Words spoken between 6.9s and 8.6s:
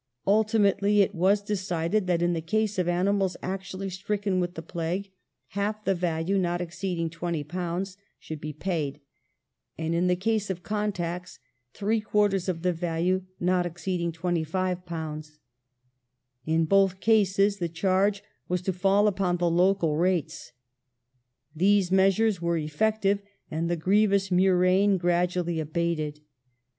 £20, should be